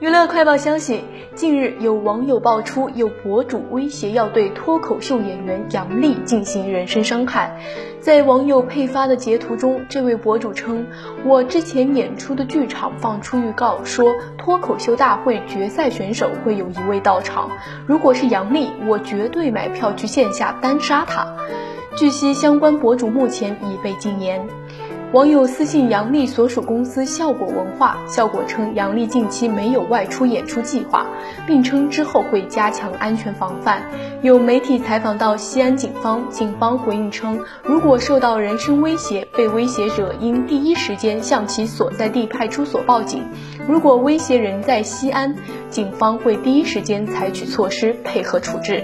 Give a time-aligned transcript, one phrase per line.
[0.00, 1.04] 娱乐快报消息：
[1.36, 7.56] 近日有网友爆出，有博主威胁要对脱口秀演员杨笠进行人身伤害。
[8.00, 10.84] 在网友配发的截图中，这位博主称
[11.24, 17.48] ：“我之前演出的剧场放出预告，说脱口秀大会决赛选手会有一位到场，
[17.86, 21.24] 如果是杨笠，我绝对买票去线下单杀他。”
[21.96, 24.44] 据悉，相关博主目前已被禁言。
[25.14, 31.06] 网友私信杨笠所属公司效果文化，效果称杨笠近期没有外出演出计划，
[31.46, 33.80] 并称之后会加强安全防范。
[34.22, 43.22] 有媒体采访到西安警方，警方回应称，如果受到人身威胁，被威胁者应第一时间向其所在地派出所报警。
[43.68, 45.36] 如果威胁人在西安，
[45.70, 48.82] 警方会第一时间采取措施配合处置。